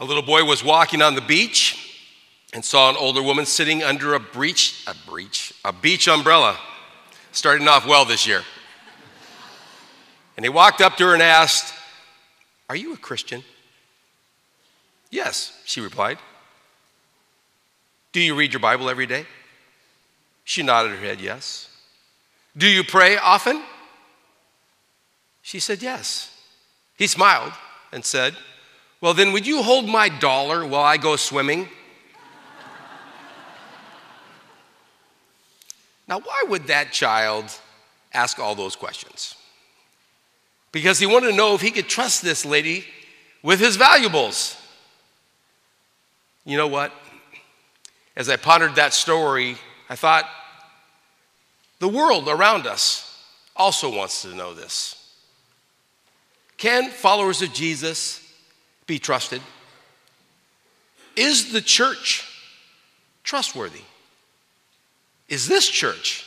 [0.00, 1.94] A little boy was walking on the beach
[2.54, 6.58] and saw an older woman sitting under a breach, a breach, a beach umbrella,
[7.32, 8.42] starting off well this year.
[10.38, 11.74] And he walked up to her and asked,
[12.70, 13.44] Are you a Christian?
[15.10, 16.16] Yes, she replied.
[18.12, 19.26] Do you read your Bible every day?
[20.44, 21.68] She nodded her head, yes.
[22.56, 23.62] Do you pray often?
[25.42, 26.34] She said, Yes.
[26.96, 27.52] He smiled
[27.92, 28.34] and said,
[29.00, 31.68] Well, then, would you hold my dollar while I go swimming?
[36.06, 37.46] now, why would that child
[38.12, 39.36] ask all those questions?
[40.70, 42.84] Because he wanted to know if he could trust this lady
[43.42, 44.56] with his valuables.
[46.44, 46.92] You know what?
[48.16, 49.56] As I pondered that story,
[49.88, 50.28] I thought,
[51.78, 53.24] the world around us
[53.56, 54.96] also wants to know this.
[56.58, 58.19] Can followers of Jesus
[58.90, 59.40] be trusted?
[61.14, 62.26] Is the church
[63.22, 63.82] trustworthy?
[65.28, 66.26] Is this church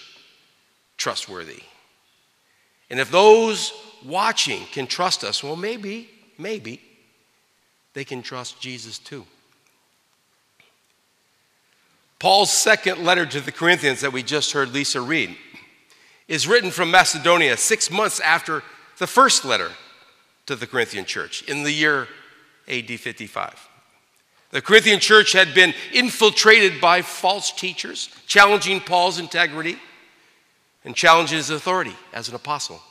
[0.96, 1.62] trustworthy?
[2.90, 3.74] And if those
[4.06, 6.82] watching can trust us, well, maybe, maybe
[7.96, 9.26] they can trust Jesus too.
[12.18, 15.36] Paul's second letter to the Corinthians that we just heard Lisa read
[16.30, 18.64] is written from Macedonia six months after
[19.00, 19.72] the first letter
[20.46, 22.08] to the Corinthian church in the year
[22.68, 23.70] AD 55.
[24.52, 29.78] The Corinthian church had been infiltrated by false teachers, challenging Paul's integrity
[30.86, 32.82] and challenging his authority as an apostle.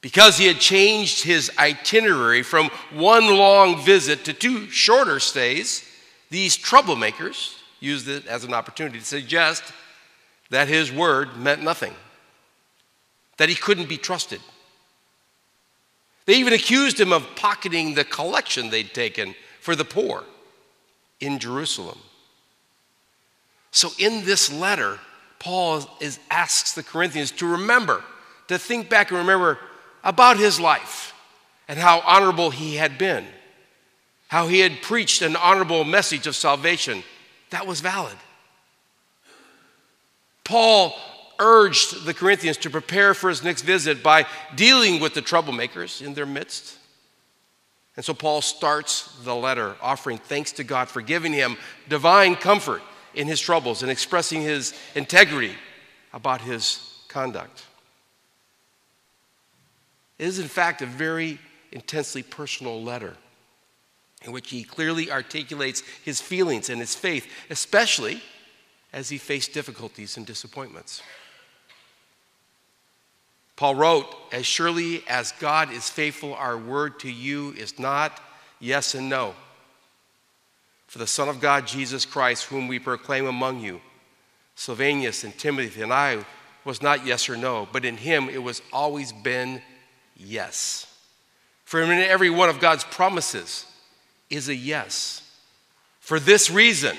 [0.00, 5.84] Because he had changed his itinerary from one long visit to two shorter stays,
[6.28, 9.62] these troublemakers used it as an opportunity to suggest
[10.50, 11.94] that his word meant nothing,
[13.36, 14.40] that he couldn't be trusted.
[16.26, 20.24] They even accused him of pocketing the collection they'd taken for the poor
[21.20, 21.98] in Jerusalem.
[23.70, 24.98] So, in this letter,
[25.38, 28.04] Paul is, asks the Corinthians to remember,
[28.48, 29.58] to think back and remember
[30.04, 31.14] about his life
[31.68, 33.24] and how honorable he had been,
[34.28, 37.02] how he had preached an honorable message of salvation
[37.50, 38.16] that was valid.
[40.44, 40.94] Paul
[41.42, 46.14] urged the Corinthians to prepare for his next visit by dealing with the troublemakers in
[46.14, 46.78] their midst.
[47.96, 51.56] And so Paul starts the letter offering thanks to God for giving him
[51.88, 52.80] divine comfort
[53.14, 55.54] in his troubles and expressing his integrity
[56.12, 57.66] about his conduct.
[60.18, 61.38] It is, in fact, a very
[61.72, 63.16] intensely personal letter
[64.24, 68.22] in which he clearly articulates his feelings and his faith, especially
[68.92, 71.02] as he faced difficulties and disappointments.
[73.56, 78.20] Paul wrote, As surely as God is faithful, our word to you is not
[78.60, 79.34] yes and no.
[80.86, 83.80] For the Son of God, Jesus Christ, whom we proclaim among you,
[84.54, 86.24] Silvanus and Timothy and I,
[86.64, 89.60] was not yes or no, but in him it was always been
[90.16, 90.86] yes.
[91.64, 93.66] For in every one of God's promises
[94.28, 95.22] is a yes.
[96.00, 96.96] For this reason,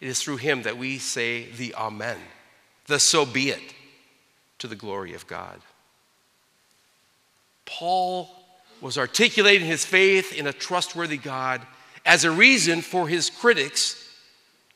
[0.00, 2.18] it is through him that we say the Amen,
[2.86, 3.74] the so be it,
[4.58, 5.60] to the glory of God.
[7.78, 8.28] Paul
[8.82, 11.62] was articulating his faith in a trustworthy God
[12.04, 13.98] as a reason for his critics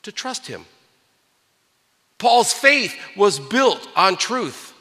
[0.03, 0.65] to trust him.
[2.17, 4.73] Paul's faith was built on truth,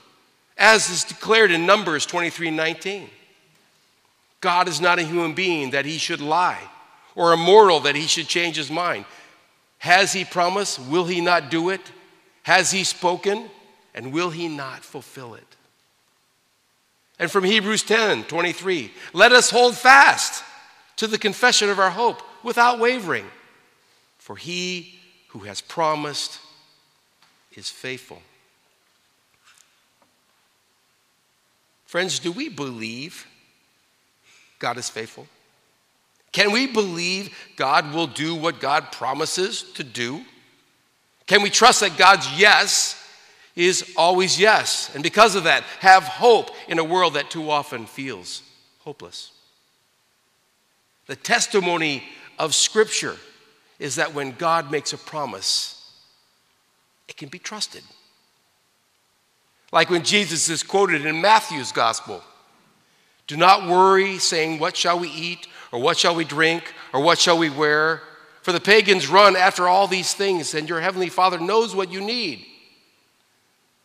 [0.57, 3.11] as is declared in Numbers 23 19.
[4.41, 6.63] God is not a human being that he should lie,
[7.15, 9.05] or a mortal that he should change his mind.
[9.79, 10.79] Has he promised?
[10.79, 11.81] Will he not do it?
[12.45, 13.51] Has he spoken?
[13.95, 15.56] And will he not fulfill it?
[17.19, 20.45] And from Hebrews 10 23, let us hold fast
[20.97, 23.27] to the confession of our hope without wavering,
[24.19, 26.41] for he who has promised
[27.55, 28.21] is faithful.
[31.87, 33.27] Friends, do we believe
[34.59, 35.27] God is faithful?
[36.33, 40.23] Can we believe God will do what God promises to do?
[41.27, 43.03] Can we trust that God's yes
[43.57, 44.91] is always yes?
[44.95, 48.43] And because of that, have hope in a world that too often feels
[48.81, 49.33] hopeless.
[51.07, 52.03] The testimony
[52.39, 53.17] of Scripture
[53.79, 55.91] is that when God makes a promise,
[57.09, 57.83] it can be trusted.
[59.73, 62.23] Like when Jesus is quoted in Matthew's gospel
[63.27, 65.49] Do not worry, saying, What shall we eat?
[65.73, 66.73] Or what shall we drink?
[66.93, 68.03] Or what shall we wear?
[68.43, 72.01] For the pagans run after all these things, and your heavenly Father knows what you
[72.01, 72.47] need.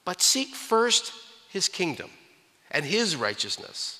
[0.03, 1.13] But seek first
[1.49, 2.09] his kingdom
[2.71, 3.99] and his righteousness,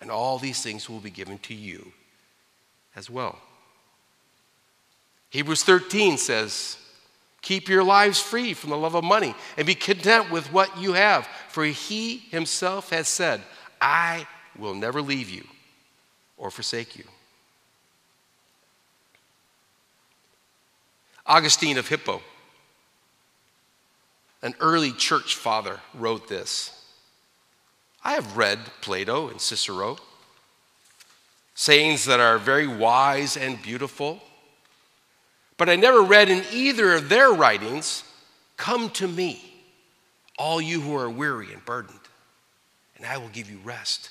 [0.00, 1.92] and all these things will be given to you
[2.96, 3.38] as well.
[5.30, 6.76] Hebrews 13 says,
[7.42, 10.92] Keep your lives free from the love of money and be content with what you
[10.92, 13.40] have, for he himself has said,
[13.80, 14.26] I
[14.58, 15.46] will never leave you
[16.36, 17.04] or forsake you.
[21.24, 22.20] Augustine of Hippo,
[24.42, 26.72] an early church father, wrote this.
[28.02, 29.98] I have read Plato and Cicero,
[31.54, 34.22] sayings that are very wise and beautiful,
[35.58, 38.04] but I never read in either of their writings,
[38.56, 39.42] Come to me,
[40.38, 41.98] all you who are weary and burdened,
[42.96, 44.10] and I will give you rest.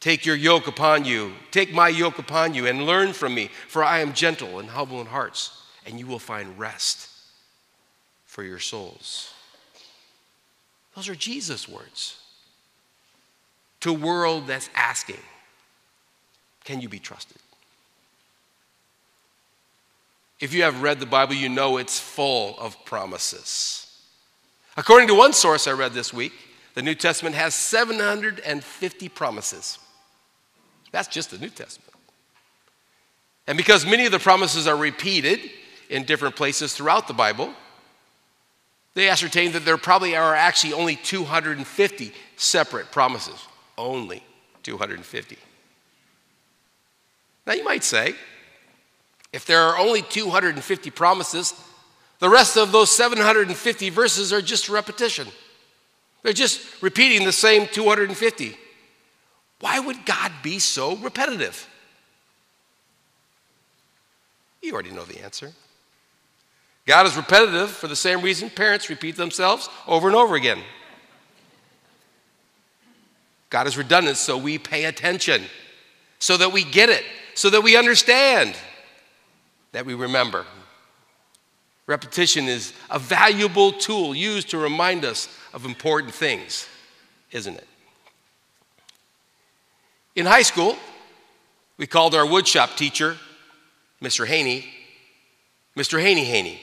[0.00, 3.82] Take your yoke upon you, take my yoke upon you, and learn from me, for
[3.82, 7.15] I am gentle and humble in hearts, and you will find rest
[8.36, 9.32] for your souls.
[10.94, 12.18] Those are Jesus' words
[13.80, 15.22] to a world that's asking,
[16.62, 17.38] Can you be trusted?
[20.38, 23.90] If you have read the Bible, you know it's full of promises.
[24.76, 26.34] According to one source I read this week,
[26.74, 29.78] the New Testament has 750 promises.
[30.92, 31.94] That's just the New Testament.
[33.46, 35.40] And because many of the promises are repeated
[35.88, 37.54] in different places throughout the Bible,
[38.96, 43.46] they ascertained that there probably are actually only 250 separate promises.
[43.76, 44.24] Only
[44.62, 45.36] 250.
[47.46, 48.14] Now you might say,
[49.34, 51.52] if there are only 250 promises,
[52.20, 55.28] the rest of those 750 verses are just repetition.
[56.22, 58.56] They're just repeating the same 250.
[59.60, 61.68] Why would God be so repetitive?
[64.62, 65.52] You already know the answer.
[66.86, 70.62] God is repetitive for the same reason parents repeat themselves over and over again.
[73.50, 75.42] God is redundant so we pay attention,
[76.20, 77.04] so that we get it,
[77.34, 78.56] so that we understand,
[79.72, 80.46] that we remember.
[81.88, 86.68] Repetition is a valuable tool used to remind us of important things,
[87.32, 87.66] isn't it?
[90.14, 90.76] In high school,
[91.78, 93.16] we called our woodshop teacher,
[94.00, 94.26] Mr.
[94.26, 94.66] Haney,
[95.76, 96.00] Mr.
[96.00, 96.60] Haney Haney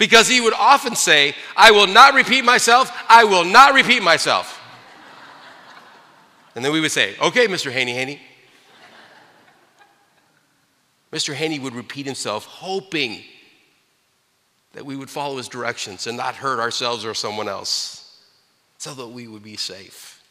[0.00, 4.58] because he would often say, I will not repeat myself, I will not repeat myself.
[6.54, 7.70] and then we would say, Okay, Mr.
[7.70, 8.18] Haney Haney.
[11.12, 11.34] Mr.
[11.34, 13.22] Haney would repeat himself, hoping
[14.72, 18.22] that we would follow his directions and not hurt ourselves or someone else
[18.78, 20.22] so that we would be safe.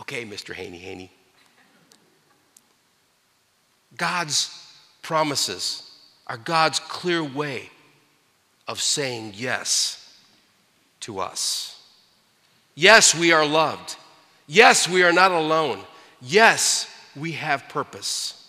[0.00, 0.52] Okay, Mr.
[0.52, 1.12] Haney Haney.
[3.96, 4.50] God's
[5.00, 5.88] promises
[6.26, 7.70] are God's clear way
[8.70, 10.14] of saying yes
[11.00, 11.76] to us.
[12.76, 13.96] Yes, we are loved.
[14.46, 15.80] Yes, we are not alone.
[16.22, 18.48] Yes, we have purpose.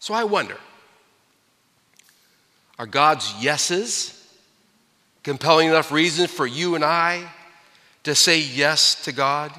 [0.00, 0.58] So I wonder
[2.78, 4.12] are God's yeses
[5.22, 7.26] compelling enough reason for you and I
[8.02, 9.50] to say yes to God?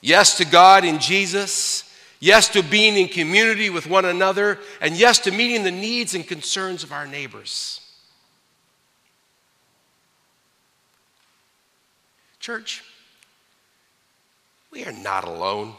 [0.00, 1.89] Yes to God in Jesus
[2.20, 6.26] yes to being in community with one another, and yes to meeting the needs and
[6.26, 7.80] concerns of our neighbors.
[12.38, 12.82] Church,
[14.70, 15.74] we are not alone.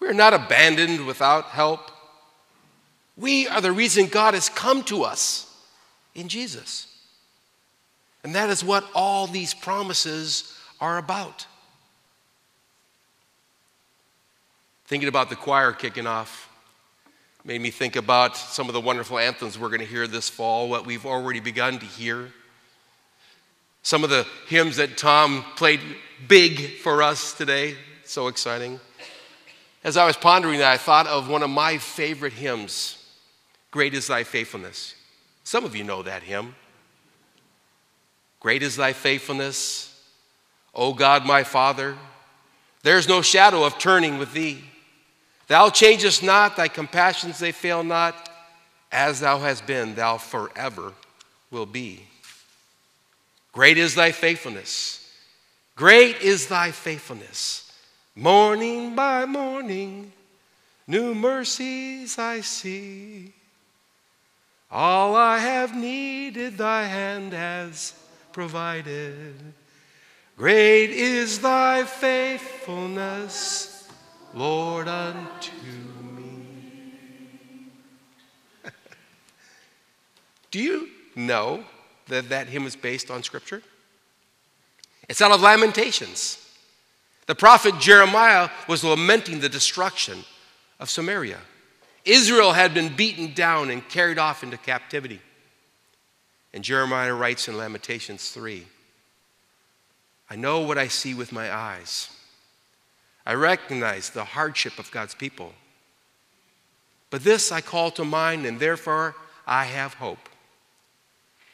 [0.00, 1.90] We are not abandoned without help.
[3.16, 5.50] We are the reason God has come to us
[6.14, 6.88] in Jesus.
[8.22, 11.46] And that is what all these promises are about.
[14.86, 16.50] Thinking about the choir kicking off
[17.44, 20.68] made me think about some of the wonderful anthems we're going to hear this fall,
[20.68, 22.32] what we've already begun to hear.
[23.82, 25.80] Some of the hymns that Tom played
[26.26, 28.80] big for us today, so exciting.
[29.82, 32.98] As I was pondering that, I thought of one of my favorite hymns,
[33.70, 34.94] Great is Thy Faithfulness.
[35.44, 36.54] Some of you know that hymn.
[38.40, 40.02] Great is Thy faithfulness,
[40.74, 41.96] O God my Father.
[42.82, 44.62] There's no shadow of turning with Thee.
[45.46, 48.30] Thou changest not, thy compassions they fail not.
[48.90, 50.92] As thou hast been, thou forever
[51.50, 52.06] will be.
[53.52, 55.00] Great is thy faithfulness.
[55.76, 57.72] Great is thy faithfulness.
[58.16, 60.12] Morning by morning,
[60.86, 63.32] new mercies I see.
[64.70, 67.92] All I have needed, thy hand has
[68.32, 69.34] provided.
[70.36, 73.73] Great is thy faithfulness.
[74.34, 75.52] Lord, unto
[76.16, 76.44] me.
[80.50, 81.64] Do you know
[82.08, 83.62] that that hymn is based on Scripture?
[85.08, 86.40] It's out of Lamentations.
[87.26, 90.24] The prophet Jeremiah was lamenting the destruction
[90.80, 91.38] of Samaria.
[92.04, 95.20] Israel had been beaten down and carried off into captivity.
[96.52, 98.66] And Jeremiah writes in Lamentations 3
[100.30, 102.08] I know what I see with my eyes.
[103.26, 105.52] I recognize the hardship of God's people.
[107.10, 109.14] But this I call to mind, and therefore
[109.46, 110.28] I have hope.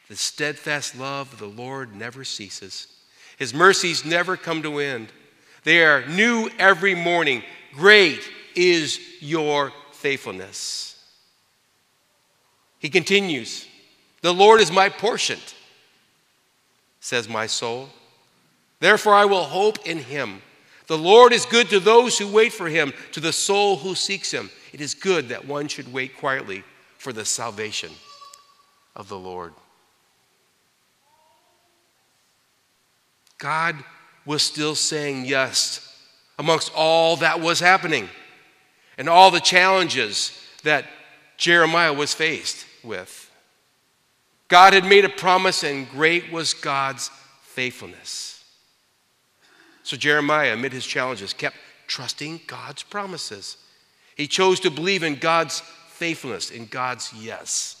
[0.09, 2.87] The steadfast love of the Lord never ceases,
[3.37, 5.07] His mercies never come to end.
[5.63, 7.43] They are new every morning.
[7.73, 8.21] Great
[8.55, 10.91] is your faithfulness.
[12.79, 13.67] He continues,
[14.21, 15.39] The Lord is my portion,
[16.99, 17.89] says my soul.
[18.79, 20.41] Therefore, I will hope in him.
[20.91, 24.29] The Lord is good to those who wait for him, to the soul who seeks
[24.29, 24.49] him.
[24.73, 26.65] It is good that one should wait quietly
[26.97, 27.93] for the salvation
[28.93, 29.53] of the Lord.
[33.37, 33.77] God
[34.25, 35.97] was still saying yes
[36.37, 38.09] amongst all that was happening
[38.97, 40.87] and all the challenges that
[41.37, 43.31] Jeremiah was faced with.
[44.49, 47.09] God had made a promise, and great was God's
[47.43, 48.30] faithfulness.
[49.83, 51.55] So Jeremiah, amid his challenges, kept
[51.87, 53.57] trusting God's promises.
[54.15, 57.77] He chose to believe in God's faithfulness, in God's yes.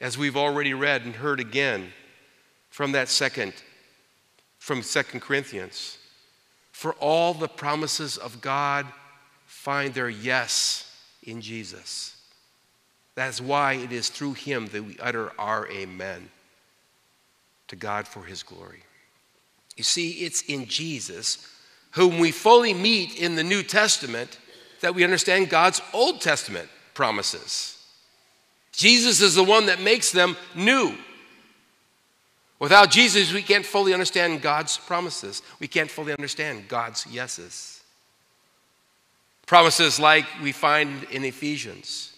[0.00, 1.92] As we've already read and heard again
[2.70, 3.52] from that second,
[4.58, 5.98] from Second Corinthians,
[6.70, 8.86] for all the promises of God
[9.46, 12.14] find their yes in Jesus.
[13.16, 16.30] That's why it is through him that we utter our amen
[17.68, 18.82] to God for his glory.
[19.76, 21.46] You see, it's in Jesus,
[21.92, 24.38] whom we fully meet in the New Testament,
[24.80, 27.76] that we understand God's Old Testament promises.
[28.72, 30.94] Jesus is the one that makes them new.
[32.58, 35.42] Without Jesus, we can't fully understand God's promises.
[35.60, 37.82] We can't fully understand God's yeses.
[39.46, 42.12] Promises like we find in Ephesians.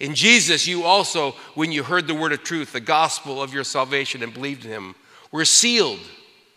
[0.00, 3.64] In Jesus, you also, when you heard the word of truth, the gospel of your
[3.64, 4.94] salvation, and believed in him,
[5.32, 6.00] were sealed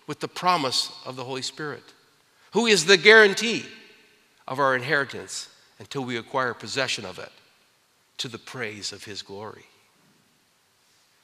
[0.07, 1.83] with the promise of the Holy Spirit,
[2.53, 3.65] who is the guarantee
[4.48, 7.31] of our inheritance until we acquire possession of it
[8.17, 9.65] to the praise of his glory.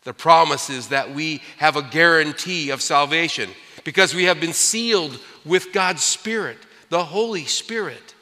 [0.03, 3.49] The promise is that we have a guarantee of salvation
[3.83, 6.57] because we have been sealed with God's Spirit,
[6.89, 8.15] the Holy Spirit.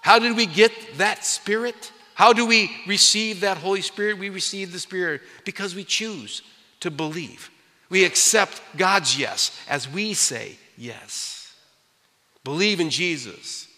[0.00, 1.92] How did we get that Spirit?
[2.14, 4.18] How do we receive that Holy Spirit?
[4.18, 6.42] We receive the Spirit because we choose
[6.80, 7.50] to believe.
[7.88, 11.54] We accept God's yes as we say yes.
[12.44, 13.68] Believe in Jesus.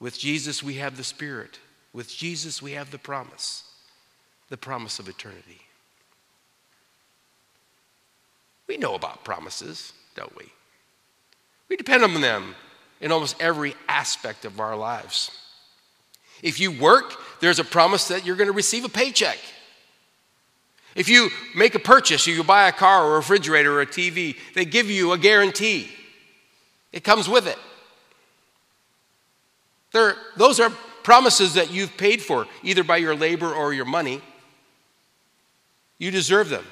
[0.00, 1.58] With Jesus, we have the Spirit.
[1.92, 3.64] With Jesus, we have the promise
[4.52, 5.62] the promise of eternity.
[8.68, 10.44] We know about promises, don't we?
[11.70, 12.54] We depend on them
[13.00, 15.30] in almost every aspect of our lives.
[16.42, 19.38] If you work, there's a promise that you're going to receive a paycheck.
[20.94, 24.36] If you make a purchase, you buy a car or a refrigerator or a TV,
[24.54, 25.90] they give you a guarantee.
[26.92, 27.58] It comes with it.
[29.92, 30.70] There, those are
[31.02, 34.20] promises that you've paid for, either by your labor or your money.
[35.98, 36.64] You deserve them.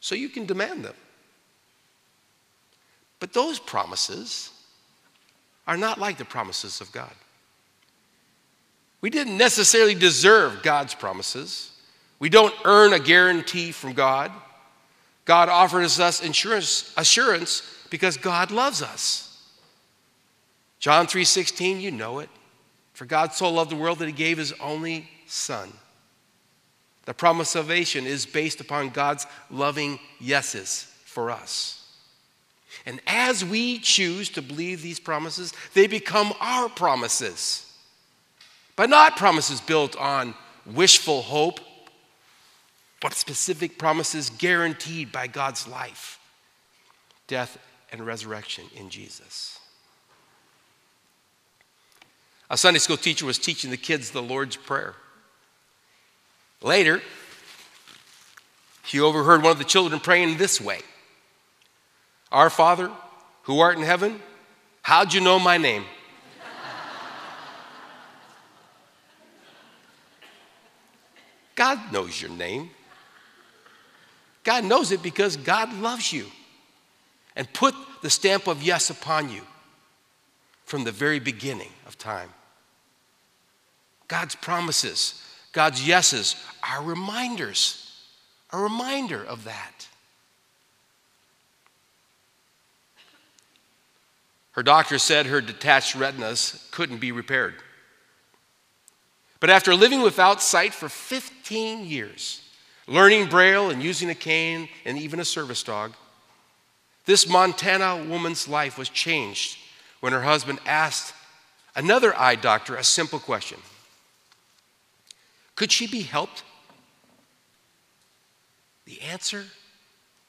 [0.00, 0.94] So you can demand them.
[3.20, 4.50] But those promises
[5.66, 7.12] are not like the promises of God.
[9.04, 11.70] We didn't necessarily deserve God's promises.
[12.20, 14.32] We don't earn a guarantee from God.
[15.26, 19.38] God offers us insurance, assurance because God loves us.
[20.78, 22.30] John 3:16, you know it.
[22.94, 25.70] For God so loved the world that he gave his only son
[27.04, 31.82] the promise of salvation is based upon God's loving yeses for us.
[32.86, 37.63] And as we choose to believe these promises, they become our promises.
[38.76, 40.34] But not promises built on
[40.66, 41.60] wishful hope,
[43.00, 46.18] but specific promises guaranteed by God's life,
[47.26, 47.58] death,
[47.92, 49.58] and resurrection in Jesus.
[52.50, 54.94] A Sunday school teacher was teaching the kids the Lord's Prayer.
[56.62, 57.02] Later,
[58.84, 60.80] he overheard one of the children praying this way
[62.32, 62.90] Our Father,
[63.42, 64.20] who art in heaven,
[64.82, 65.84] how'd you know my name?
[71.54, 72.70] God knows your name.
[74.42, 76.26] God knows it because God loves you
[77.36, 79.42] and put the stamp of yes upon you
[80.64, 82.30] from the very beginning of time.
[84.08, 86.36] God's promises, God's yeses
[86.68, 88.02] are reminders,
[88.52, 89.88] a reminder of that.
[94.52, 97.54] Her doctor said her detached retinas couldn't be repaired.
[99.44, 102.40] But after living without sight for 15 years,
[102.86, 105.92] learning Braille and using a cane and even a service dog,
[107.04, 109.58] this Montana woman's life was changed
[110.00, 111.12] when her husband asked
[111.76, 113.58] another eye doctor a simple question
[115.56, 116.42] Could she be helped?
[118.86, 119.44] The answer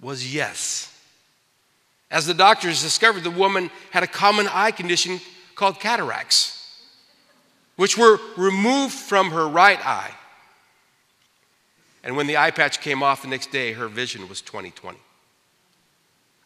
[0.01, 0.93] was yes.
[2.11, 5.21] As the doctors discovered, the woman had a common eye condition
[5.55, 6.64] called cataracts,
[7.75, 10.15] which were removed from her right eye.
[12.03, 14.97] And when the eye patch came off the next day, her vision was 20/20.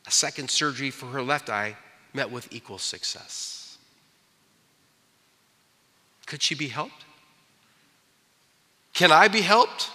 [0.08, 1.78] A second surgery for her left eye
[2.14, 3.78] met with equal success.
[6.26, 7.06] Could she be helped?
[8.94, 9.92] Can I be helped?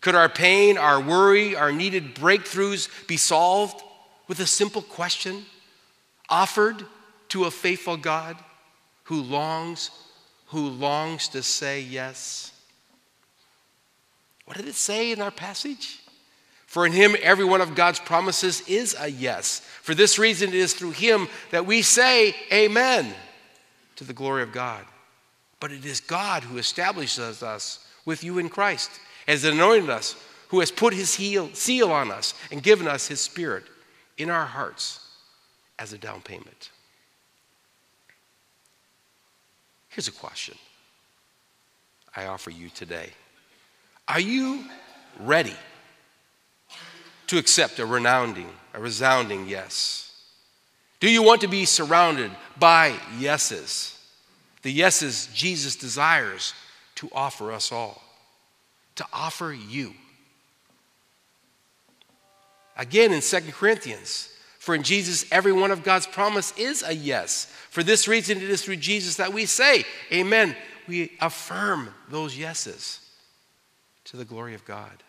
[0.00, 3.82] Could our pain, our worry, our needed breakthroughs be solved
[4.28, 5.46] with a simple question
[6.28, 6.84] offered
[7.28, 8.36] to a faithful God
[9.04, 9.90] who longs
[10.48, 12.52] who longs to say yes?
[14.44, 16.00] What did it say in our passage?
[16.66, 19.60] For in him every one of God's promises is a yes.
[19.82, 23.12] For this reason it is through him that we say amen
[23.96, 24.84] to the glory of God.
[25.60, 28.90] But it is God who establishes us with you in Christ
[29.26, 30.16] has anointed us,
[30.48, 33.64] who has put his heel, seal on us and given us his spirit
[34.18, 35.00] in our hearts
[35.78, 36.70] as a down payment.
[39.94, 40.56] Here's a question
[42.14, 43.10] I offer you today
[44.08, 44.64] Are you
[45.20, 45.56] ready
[47.26, 50.00] to accept a renounding, a resounding yes?
[51.00, 53.98] Do you want to be surrounded by yeses?
[54.62, 56.54] The yeses Jesus desires
[56.96, 58.04] to offer us all
[58.96, 59.94] to offer you.
[62.76, 64.28] Again in 2 Corinthians,
[64.64, 67.52] for in Jesus, every one of God's promise is a yes.
[67.68, 70.56] For this reason, it is through Jesus that we say, Amen.
[70.88, 73.00] We affirm those yeses
[74.04, 75.02] to the glory of God.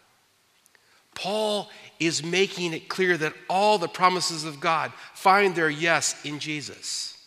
[1.14, 1.70] Paul
[2.02, 7.18] is making it clear that all the promises of God find their yes in Jesus.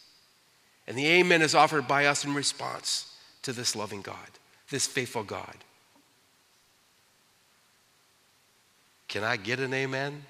[0.86, 4.16] And the amen is offered by us in response to this loving God,
[4.68, 5.56] this faithful God.
[9.08, 10.24] Can I get an amen?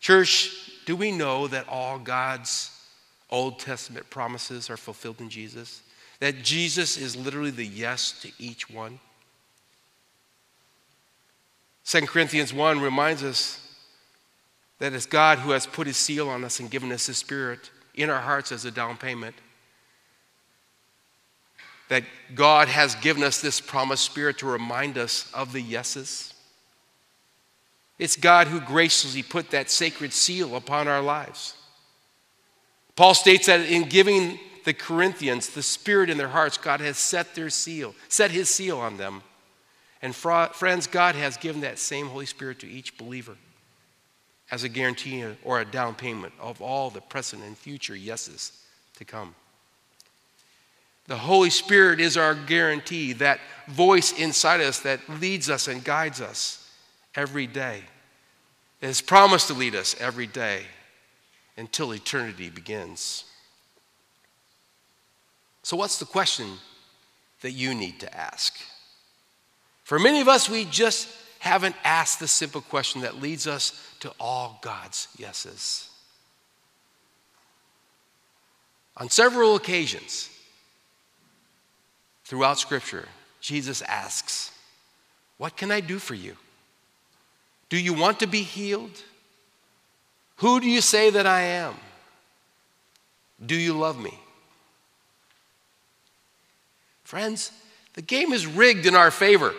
[0.00, 2.70] Church, do we know that all God's
[3.28, 5.82] Old Testament promises are fulfilled in Jesus?
[6.18, 8.98] That Jesus is literally the yes to each one?
[11.84, 13.58] 2 Corinthians 1 reminds us
[14.78, 17.70] that it's God who has put his seal on us and given us his spirit
[17.94, 19.34] in our hearts as a down payment
[21.90, 22.04] that
[22.36, 26.32] God has given us this promised spirit to remind us of the yeses.
[28.00, 31.54] It's God who graciously put that sacred seal upon our lives.
[32.96, 37.34] Paul states that in giving the Corinthians the spirit in their hearts, God has set
[37.34, 39.22] their seal, set his seal on them.
[40.00, 43.36] And friends, God has given that same Holy Spirit to each believer
[44.50, 48.64] as a guarantee or a down payment of all the present and future yeses
[48.96, 49.34] to come.
[51.06, 56.22] The Holy Spirit is our guarantee, that voice inside us that leads us and guides
[56.22, 56.59] us
[57.14, 57.82] every day.
[58.80, 60.62] It has promised to lead us every day
[61.56, 63.24] until eternity begins.
[65.62, 66.48] So, what's the question
[67.42, 68.56] that you need to ask?
[69.84, 71.08] For many of us, we just
[71.40, 75.88] haven't asked the simple question that leads us to all God's yeses.
[78.96, 80.30] On several occasions,
[82.30, 83.08] Throughout Scripture,
[83.40, 84.52] Jesus asks,
[85.36, 86.36] What can I do for you?
[87.70, 89.02] Do you want to be healed?
[90.36, 91.74] Who do you say that I am?
[93.44, 94.18] Do you love me?
[97.04, 97.52] Friends,
[97.94, 99.54] the game is rigged in our favor.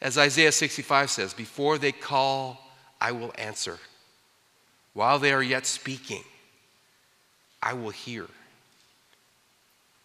[0.00, 2.60] As Isaiah 65 says, before they call,
[3.00, 3.78] I will answer.
[4.92, 6.22] While they are yet speaking,
[7.62, 8.26] I will hear.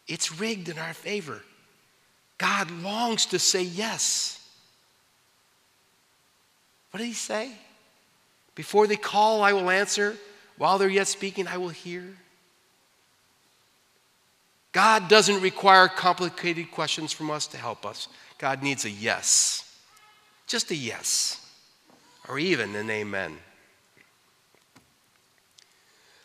[0.07, 1.41] It's rigged in our favor.
[2.37, 4.38] God longs to say yes.
[6.91, 7.52] What did he say?
[8.56, 10.15] Before they call, I will answer.
[10.58, 12.04] While they're yet speaking, I will hear.
[14.71, 18.08] God doesn't require complicated questions from us to help us.
[18.38, 19.65] God needs a yes.
[20.47, 21.45] Just a yes.
[22.28, 23.38] Or even an amen.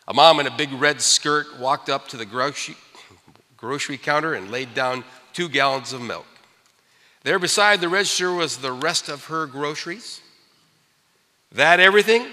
[0.07, 2.77] A mom in a big red skirt walked up to the grocery,
[3.57, 6.27] grocery counter and laid down two gallons of milk.
[7.23, 10.21] There beside the register was the rest of her groceries.
[11.55, 12.27] That everything?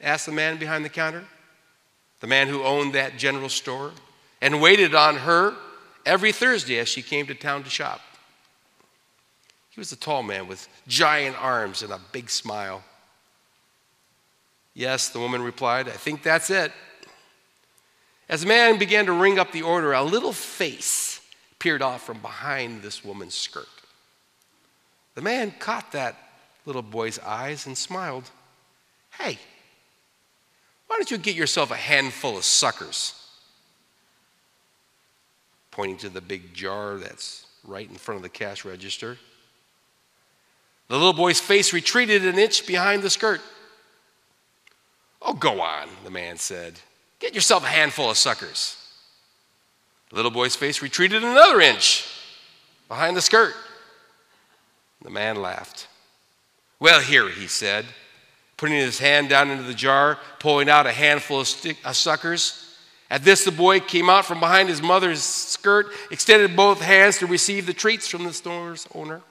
[0.00, 1.24] asked the man behind the counter,
[2.20, 3.90] the man who owned that general store
[4.40, 5.54] and waited on her
[6.06, 8.00] every Thursday as she came to town to shop.
[9.70, 12.84] He was a tall man with giant arms and a big smile.
[14.74, 16.70] Yes, the woman replied, I think that's it.
[18.28, 21.20] As the man began to ring up the order, a little face
[21.58, 23.66] peered off from behind this woman's skirt.
[25.14, 26.16] The man caught that
[26.64, 28.30] little boy's eyes and smiled.
[29.18, 29.38] Hey,
[30.86, 33.14] why don't you get yourself a handful of suckers?
[35.70, 39.18] Pointing to the big jar that's right in front of the cash register.
[40.88, 43.40] The little boy's face retreated an inch behind the skirt.
[45.20, 46.80] Oh, go on, the man said.
[47.18, 48.76] Get yourself a handful of suckers.
[50.10, 52.06] The little boy's face retreated another inch
[52.88, 53.54] behind the skirt.
[55.02, 55.88] The man laughed.
[56.80, 57.84] Well, here, he said,
[58.58, 62.76] putting his hand down into the jar, pulling out a handful of, stick, of suckers.
[63.08, 67.26] At this, the boy came out from behind his mother's skirt, extended both hands to
[67.26, 69.22] receive the treats from the store's owner.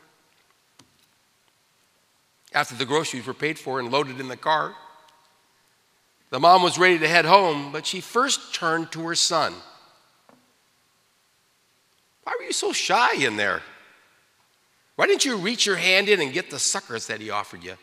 [2.54, 4.74] After the groceries were paid for and loaded in the car,
[6.30, 9.54] the mom was ready to head home, but she first turned to her son.
[12.24, 13.62] Why were you so shy in there?
[14.96, 17.76] Why didn't you reach your hand in and get the suckers that he offered you?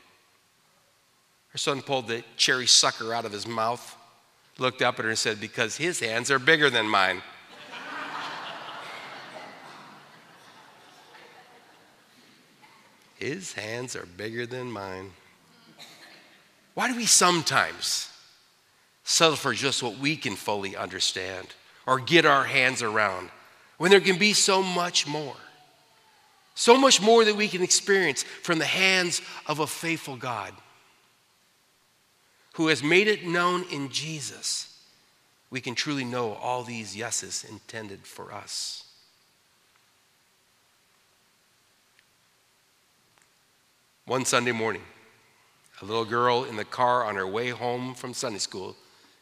[1.54, 3.96] Her son pulled the cherry sucker out of his mouth,
[4.58, 7.22] looked up at her, and said, Because his hands are bigger than mine.
[13.14, 15.12] his hands are bigger than mine.
[16.74, 18.10] Why do we sometimes
[19.04, 21.46] settle for just what we can fully understand
[21.86, 23.30] or get our hands around
[23.78, 25.36] when there can be so much more.
[26.56, 30.52] So much more that we can experience from the hands of a faithful God
[32.54, 34.78] who has made it known in Jesus.
[35.50, 38.84] We can truly know all these yeses intended for us.
[44.06, 44.82] One Sunday morning,
[45.82, 48.76] a little girl in the car on her way home from Sunday school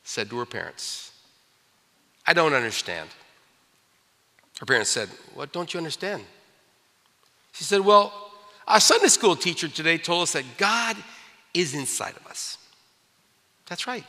[0.04, 1.12] said to her parents,
[2.26, 3.08] I don't understand.
[4.60, 6.22] Her parents said, What don't you understand?
[7.52, 8.12] She said, Well,
[8.68, 10.96] our Sunday school teacher today told us that God
[11.54, 12.58] is inside of us.
[13.72, 14.04] That's right.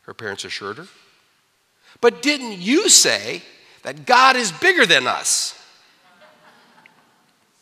[0.00, 0.88] Her parents assured her.
[2.00, 3.40] But didn't you say
[3.84, 5.56] that God is bigger than us?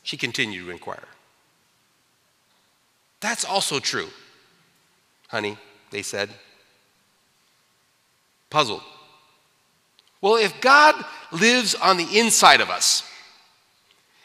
[0.05, 1.05] She continued to inquire.
[3.21, 4.09] That's also true,
[5.29, 5.59] honey,
[5.90, 6.31] they said
[8.49, 8.83] puzzled.
[10.23, 10.95] Well, if God
[11.31, 13.03] lives on the inside of us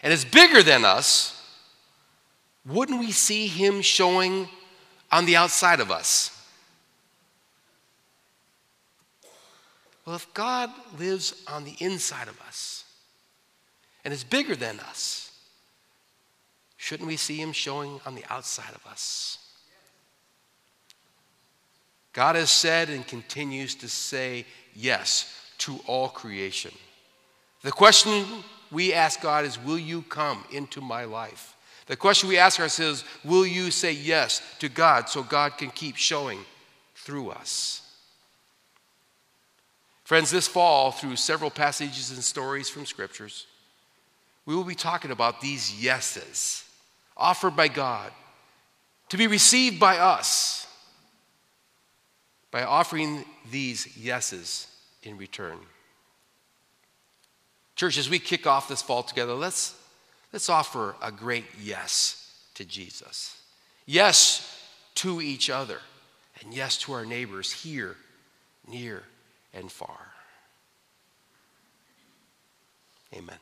[0.02, 1.38] and is bigger than us,
[2.66, 4.48] wouldn't we see him showing
[5.12, 6.32] on the outside of us?
[10.06, 12.84] Well, if God lives on the inside of us
[14.04, 15.32] and is bigger than us,
[16.78, 19.40] shouldn't we see him showing on the outside of us?
[22.14, 26.72] God has said and continues to say yes to all creation.
[27.62, 28.26] The question
[28.72, 31.56] we ask God is Will you come into my life?
[31.88, 35.72] The question we ask ourselves is Will you say yes to God so God can
[35.72, 36.40] keep showing
[36.96, 37.82] through us?
[40.06, 43.48] Friends, this fall, through several passages and stories from scriptures,
[44.46, 46.64] we will be talking about these yeses
[47.18, 48.12] offered by God
[49.10, 50.68] to be received by us
[52.52, 54.68] by offering these yeses
[55.02, 55.58] in return.
[57.76, 59.76] Church, as we kick off this fall together, let's,
[60.32, 63.42] let's offer a great yes to Jesus.
[63.88, 64.52] Yes
[64.96, 65.80] to each other,
[66.42, 67.96] and yes to our neighbors here,
[68.68, 69.04] near,
[69.56, 70.12] and far.
[73.14, 73.40] Amen.